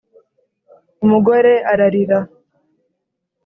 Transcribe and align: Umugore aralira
Umugore 1.03 1.51
aralira 1.71 2.17